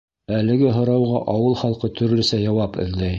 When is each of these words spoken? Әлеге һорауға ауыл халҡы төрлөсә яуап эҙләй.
Әлеге 0.35 0.71
һорауға 0.77 1.21
ауыл 1.35 1.59
халҡы 1.65 1.91
төрлөсә 2.01 2.41
яуап 2.45 2.81
эҙләй. 2.85 3.09